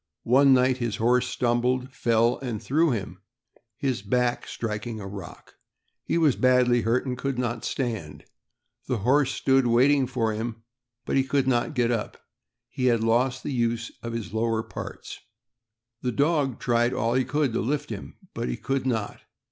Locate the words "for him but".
10.07-11.17